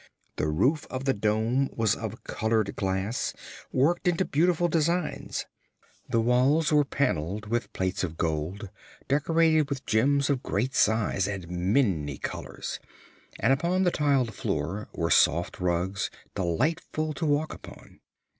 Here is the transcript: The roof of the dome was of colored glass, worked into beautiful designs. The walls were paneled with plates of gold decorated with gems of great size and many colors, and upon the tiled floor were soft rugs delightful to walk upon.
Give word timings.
The 0.37 0.47
roof 0.47 0.87
of 0.89 1.05
the 1.05 1.13
dome 1.13 1.69
was 1.71 1.93
of 1.93 2.23
colored 2.23 2.75
glass, 2.75 3.35
worked 3.71 4.07
into 4.07 4.25
beautiful 4.25 4.67
designs. 4.67 5.45
The 6.09 6.19
walls 6.19 6.73
were 6.73 6.83
paneled 6.85 7.45
with 7.45 7.71
plates 7.71 8.03
of 8.03 8.17
gold 8.17 8.71
decorated 9.07 9.69
with 9.69 9.85
gems 9.85 10.27
of 10.31 10.41
great 10.41 10.73
size 10.73 11.27
and 11.27 11.47
many 11.51 12.17
colors, 12.17 12.79
and 13.39 13.53
upon 13.53 13.83
the 13.83 13.91
tiled 13.91 14.33
floor 14.33 14.89
were 14.91 15.11
soft 15.11 15.59
rugs 15.59 16.09
delightful 16.33 17.13
to 17.13 17.25
walk 17.27 17.53
upon. 17.53 17.99